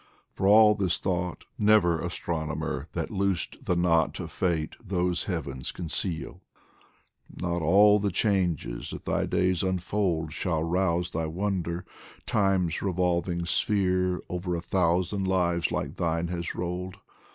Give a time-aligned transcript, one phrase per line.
[0.33, 6.41] For all his thought, never astronomer That loosed the knot of Fate those Heavens conceal'
[7.43, 11.85] Not all the changes that thy days unfold Shall rouse thy wonder;
[12.25, 16.97] Time's revolving sphere Over a thousand lives like thine has rolled.